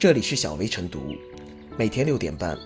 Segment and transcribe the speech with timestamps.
[0.00, 1.14] 这里是小薇晨读，
[1.76, 2.56] 每天六点半，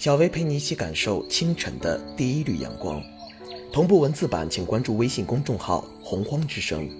[0.00, 3.00] 小薇陪你一起感受清晨的第一缕阳光。
[3.72, 6.90] 同步文字版，请关注微信公众号“洪荒之声”。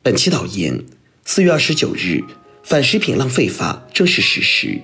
[0.00, 0.80] 本期导言：
[1.24, 2.22] 四月二十九日，
[2.62, 4.80] 反食品浪费法正式实施。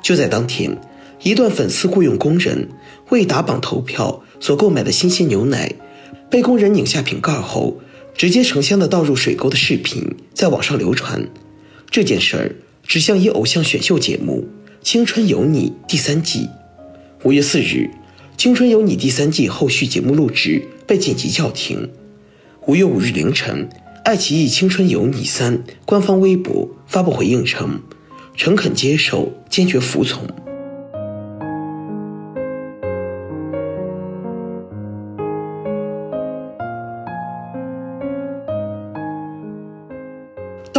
[0.00, 0.80] 就在当天，
[1.24, 2.68] 一段粉丝雇佣工人
[3.08, 5.74] 为打榜投票所购买的新鲜牛奶，
[6.30, 7.76] 被工人拧下瓶盖后。
[8.16, 11.28] 直接成箱的倒入水沟的视频在网上流传，
[11.90, 14.48] 这件事儿指向一偶像选秀节目
[14.82, 16.48] 《青春有你》第三季。
[17.24, 17.64] 五月四日，
[18.38, 21.90] 《青春有你》第三季后续节目录制被紧急叫停。
[22.66, 23.68] 五月五日凌晨，
[24.02, 27.82] 爱奇艺《青春有你三》官方微博发布回应称
[28.34, 30.26] ：“诚恳接受，坚决服从。”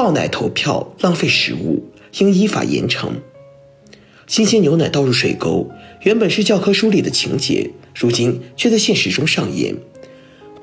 [0.07, 1.83] 倒奶投票浪费食物，
[2.19, 3.09] 应依法严惩。
[4.25, 5.69] 新鲜牛奶倒入水沟，
[6.03, 9.75] 原本是教科书里的情节，如今却在现实中上演。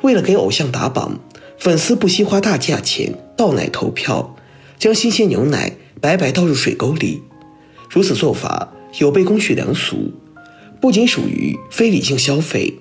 [0.01, 1.21] 为了给偶像打榜，
[1.59, 4.35] 粉丝不惜花大价钱倒奶投票，
[4.79, 7.21] 将新鲜牛奶白白倒入水沟里。
[7.91, 10.11] 如此做法有悖公序良俗，
[10.81, 12.73] 不仅属于非理性消费，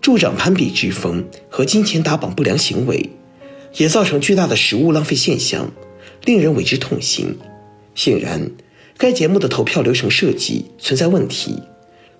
[0.00, 3.10] 助长攀比之风和金钱打榜不良行为，
[3.78, 5.72] 也造成巨大的食物浪费现象。
[6.24, 7.36] 令人为之痛心。
[7.94, 8.50] 显然，
[8.98, 11.62] 该节目的投票流程设计存在问题，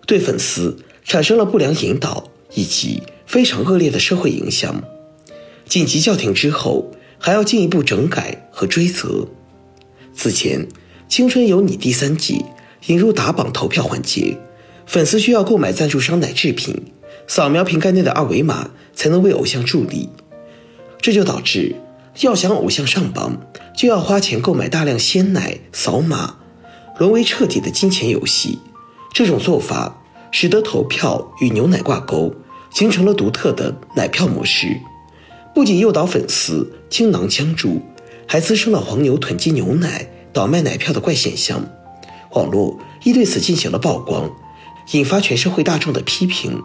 [0.07, 4.83] 对粉丝产生了不良引导以及非常恶劣的社会影响。
[5.67, 9.27] 紧急叫停之后，还要进一步整改和追责。
[10.15, 10.61] 此前，
[11.09, 12.45] 《青春有你》第三季
[12.87, 14.37] 引入打榜投票环节，
[14.87, 16.83] 粉丝需要购买赞助商奶制品，
[17.27, 20.09] 扫描瓶盖内的二维码才能为偶像助力，
[21.01, 21.75] 这就导致。
[22.21, 23.37] 要想偶像上榜，
[23.77, 26.37] 就要花钱购买大量鲜奶，扫码，
[26.99, 28.59] 沦为彻底的金钱游戏。
[29.13, 32.33] 这种做法使得投票与牛奶挂钩，
[32.71, 34.81] 形成了独特的奶票模式。
[35.55, 37.81] 不仅诱导粉丝倾囊相助，
[38.27, 41.65] 还滋生了黄牛囤积牛奶、倒卖奶票的怪现象。
[42.33, 44.31] 网络亦对此进行了曝光，
[44.93, 46.63] 引发全社会大众的批评。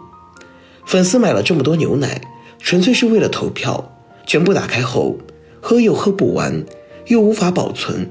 [0.84, 2.20] 粉丝买了这么多牛奶，
[2.58, 3.92] 纯粹是为了投票，
[4.26, 5.16] 全部打开后。
[5.60, 6.64] 喝又喝不完，
[7.06, 8.08] 又无法保存，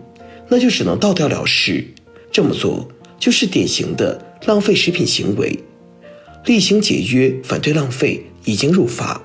[0.48, 1.86] 那就只能倒掉了事。
[2.32, 2.88] 这么做
[3.18, 5.60] 就是典型的浪费食品行为。
[6.46, 9.22] 厉行节约，反对浪费已经入法。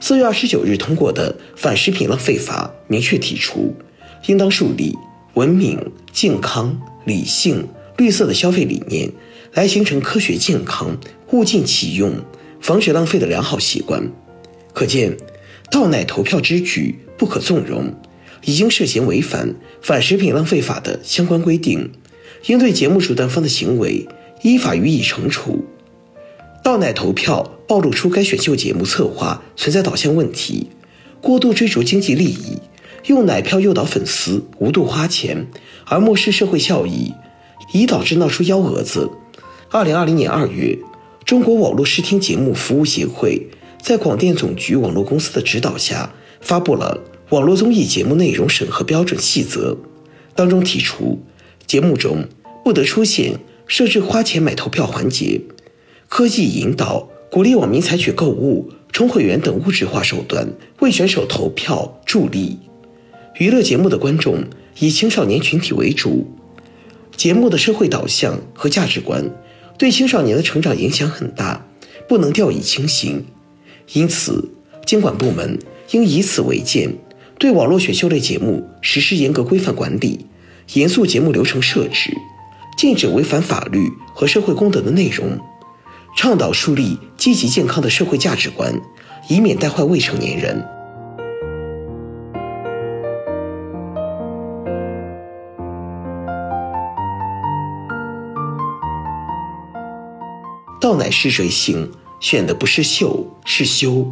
[0.00, 3.74] 四月二十九日通过的反食品浪费法明确提出，
[4.26, 4.94] 应当树立
[5.34, 5.78] 文明、
[6.12, 7.66] 健康、理性、
[7.96, 9.10] 绿色的消费理念，
[9.54, 10.96] 来形成科学、健康、
[11.30, 12.12] 物尽其用、
[12.60, 14.02] 防止浪费的良好习惯。
[14.74, 15.16] 可见，
[15.76, 17.00] 倒奶投票之举。
[17.18, 17.94] 不可纵容，
[18.44, 21.90] 已经涉嫌违反反食品浪费法的相关规定，
[22.46, 24.08] 应对节目主办方的行为
[24.42, 25.66] 依法予以惩处。
[26.62, 30.68] 倒奶投票暴露出该选秀节目策划存在导向问题，
[31.20, 32.58] 过度追逐经济利益，
[33.06, 35.46] 用奶票诱导粉丝无度花钱，
[35.84, 37.12] 而漠视社会效益，
[37.74, 39.10] 已导致闹出幺蛾子。
[39.70, 40.78] 二零二零年二月，
[41.24, 43.48] 中国网络视听节目服务协会
[43.82, 46.12] 在广电总局网络公司的指导下。
[46.38, 49.76] 发布了网络综艺节目内容审核标准细则，
[50.36, 51.20] 当中提出，
[51.66, 52.28] 节目中
[52.62, 55.40] 不得出现设置花钱买投票环节，
[56.08, 60.46] 科技引导鼓励网民采取购物、充会员等物质化手段
[60.78, 62.60] 为选手投票助力。
[63.38, 64.44] 娱乐节目的观众
[64.78, 66.28] 以青少年群体为主，
[67.16, 69.28] 节目的社会导向和价值观
[69.76, 71.66] 对青少年的成长影响很大，
[72.06, 73.24] 不能掉以轻心。
[73.92, 74.48] 因此，
[74.84, 75.58] 监管部门。
[75.92, 76.92] 应以此为鉴，
[77.38, 80.26] 对网络选秀类节目实施严格规范管理，
[80.74, 82.10] 严肃节目流程设置，
[82.76, 85.38] 禁止违反法律和社会公德的内容，
[86.16, 88.74] 倡导树立积极健康的社会价值观，
[89.28, 90.66] 以免带坏未成年人。
[100.80, 101.88] 倒奶是谁行？
[102.20, 104.10] 选的不是秀，是修。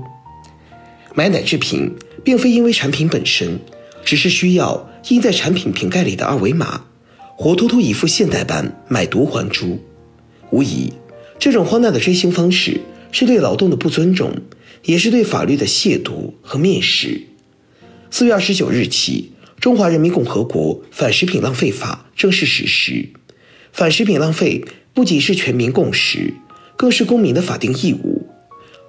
[1.15, 3.59] 买奶制品并非因为产品本身，
[4.05, 6.85] 只是需要印在产品瓶盖里的二维码，
[7.37, 9.81] 活脱脱一副现代版买椟还珠。
[10.51, 10.93] 无疑，
[11.39, 12.81] 这种荒诞的追星方式
[13.11, 14.33] 是对劳动的不尊重，
[14.85, 17.23] 也是对法律的亵渎和蔑视。
[18.11, 23.09] 四月二十九日起，《中华人民共和国反食品浪费法》正式实施。
[23.73, 26.35] 反食品浪费不仅是全民共识，
[26.77, 28.27] 更是公民的法定义务。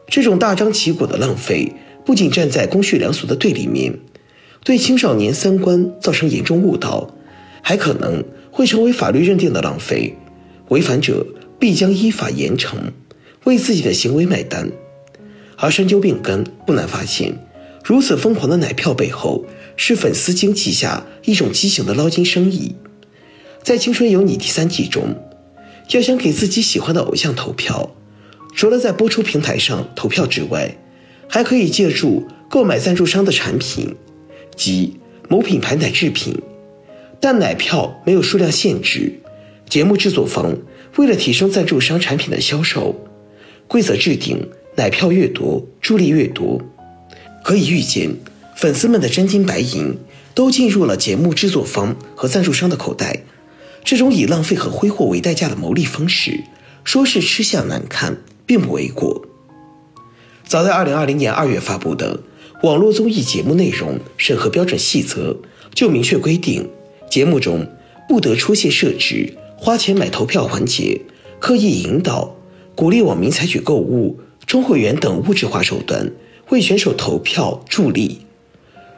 [0.07, 1.73] 这种大张旗鼓的浪费。
[2.05, 3.91] 不仅站在公序良俗的对立面，
[4.63, 7.15] 对青少年三观造成严重误导，
[7.63, 10.15] 还可能会成为法律认定的浪费。
[10.67, 11.25] 违反者
[11.57, 12.75] 必将依法严惩，
[13.45, 14.71] 为自己的行为买单。
[15.57, 17.39] 而深究病根，不难发现，
[17.83, 19.43] 如此疯狂的奶票背后，
[19.75, 22.75] 是粉丝经济下一种畸形的捞金生意。
[23.63, 25.15] 在《青春有你》第三季中，
[25.91, 27.91] 要想给自己喜欢的偶像投票，
[28.53, 30.75] 除了在播出平台上投票之外，
[31.27, 33.95] 还可以借助购买赞助商的产品，
[34.55, 34.99] 即
[35.29, 36.41] 某品牌奶制品。
[37.19, 39.19] 但奶票没有数量限制，
[39.69, 40.57] 节目制作方
[40.97, 42.95] 为了提升赞助商产品的销售，
[43.67, 44.47] 规则制定。
[44.77, 46.61] 奶票越多，助力越多。
[47.45, 48.13] 可以预见，
[48.57, 49.97] 粉丝们的真金白银
[50.33, 53.23] 都进入了节目制作方和赞助商的口袋。
[53.85, 56.43] 这种以浪费和挥霍为代价的牟利方式，
[56.83, 59.23] 说是吃相难看，并不为过。
[60.43, 62.17] 早在2020年2月发布的
[62.67, 65.33] 《网络综艺节目内容审核标准细则》
[65.73, 66.67] 就明确规定，
[67.11, 67.67] 节目中
[68.09, 70.99] 不得出现设置花钱买投票环节，
[71.39, 72.35] 刻意引导、
[72.73, 74.19] 鼓励网民采取购物。
[74.47, 76.11] 充会员等物质化手段
[76.49, 78.21] 为选手投票助力。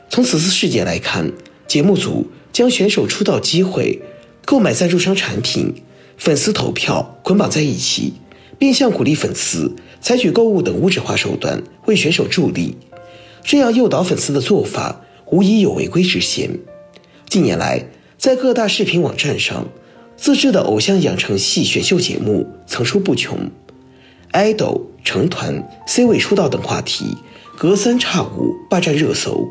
[0.10, 1.32] 从此次事件来看，
[1.66, 4.02] 节目组将选手出道机会、
[4.48, 5.84] 购买赞助商产品、
[6.16, 8.14] 粉丝投票捆绑在一起，
[8.58, 12.78] 变相鼓励粉丝采取购物等物质化手段为选手助力。
[13.44, 16.50] 这样诱导粉丝的做法，无疑有违规之嫌。
[17.28, 19.68] 近年来，在各大视频网站上，
[20.16, 23.52] 自制的偶像养成系选秀节目层出不穷。
[24.32, 27.18] idol 成团、C 位出道等话题，
[27.58, 29.46] 隔三差五霸占热搜。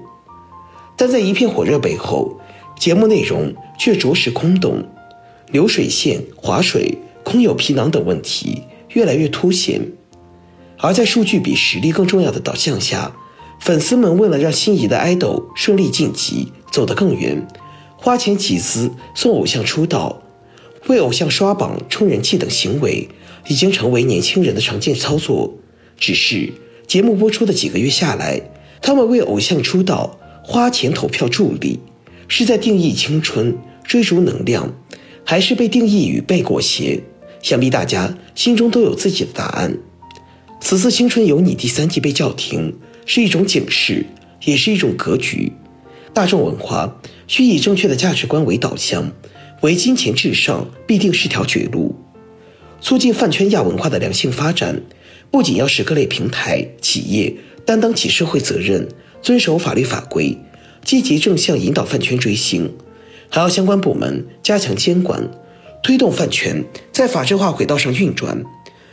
[0.96, 2.40] 但在一片火热背后，
[2.78, 4.84] 节目内容却着实空洞，
[5.50, 9.81] 流水线、划水、空有皮囊等问题越来越凸显。
[10.78, 13.14] 而在数据比实力更重要的导向下，
[13.61, 17.46] 粉丝们为了让心仪的 idol 顺利晋级、走得更远，
[17.96, 20.23] 花钱集资送偶像出道，
[20.87, 23.08] 为偶像刷榜、冲人气等行为。
[23.49, 25.55] 已经成为年轻人的常见操作。
[25.96, 26.52] 只是
[26.88, 28.43] 节目播出的几个月下来，
[28.82, 31.78] 他们为偶像出道花钱投票助力，
[32.28, 34.75] 是在定义青春、追逐能量，
[35.25, 37.00] 还是被定义与被裹挟？
[37.43, 39.76] 想必大家心中都有自己的答案。
[40.61, 42.75] 此次《青春有你》第三季被叫停，
[43.05, 44.05] 是一种警示，
[44.44, 45.52] 也是一种格局。
[46.12, 49.12] 大众文化需以正确的价值观为导向，
[49.61, 51.94] 唯金钱至上必定是条绝路。
[52.81, 54.82] 促进饭圈亚文化的良性发展，
[55.31, 57.34] 不仅要使各类平台企业
[57.64, 58.88] 担当起社会责任，
[59.23, 60.37] 遵守法律法规，
[60.86, 62.72] 积极正向引导饭圈追星，
[63.28, 65.28] 还要相关部门加强监管，
[65.82, 68.44] 推动饭圈在法治化轨道上运转，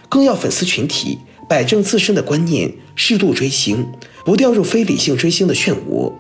[0.10, 3.86] 更要粉丝群体摆正自身的观念，适度追星，
[4.26, 6.12] 不掉入非理性追星的漩涡。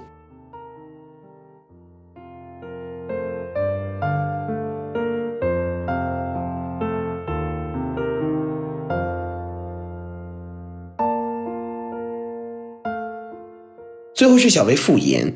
[14.14, 15.34] 最后是小薇复言，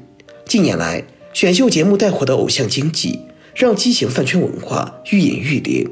[0.48, 1.04] 近年来
[1.34, 3.20] 选秀节目带火的偶像经济，
[3.54, 5.86] 让畸形饭圈文化愈演愈烈。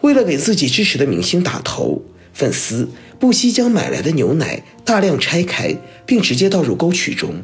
[0.00, 2.02] 为了给自己支持的明星打头，
[2.34, 2.88] 粉丝
[3.20, 7.42] 不惜将买来的牛奶大量拆开，并直接倒入沟渠中，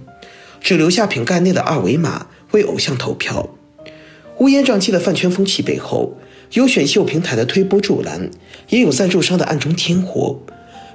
[0.60, 3.50] 只留下瓶盖内的二维码为偶像投票。
[4.38, 6.16] 乌烟瘴气的饭圈风气背后，
[6.54, 8.28] 有选秀平台的推波助澜，
[8.70, 10.40] 也有赞助商的暗中添火。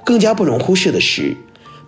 [0.04, 1.34] 更加不容忽视的是，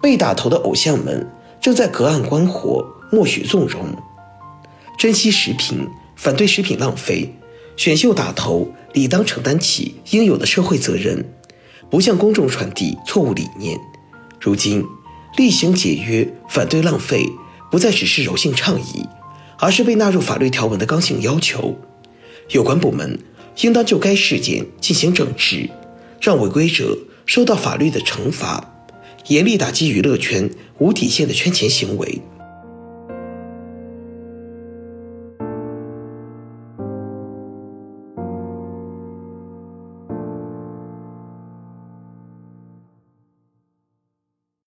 [0.01, 1.29] 被打头的偶像们。
[1.61, 3.95] 正在隔岸观火，默许纵容，
[4.99, 7.35] 珍惜食品，反对食品浪费，
[7.77, 11.23] 选秀打头，理当承担起应有的社会责任，
[11.91, 13.79] 不向公众传递错误理念。
[14.41, 14.83] 如今，
[15.37, 17.27] 厉行节约，反对浪费，
[17.71, 19.07] 不再只是柔性倡议，
[19.59, 21.77] 而是被纳入法律条文的刚性要求。
[22.49, 23.19] 有关部门
[23.61, 25.69] 应当就该事件进行整治，
[26.19, 28.73] 让违规者受到法律的惩罚。
[29.27, 32.23] 严厉打击娱乐圈无底线的圈钱行为。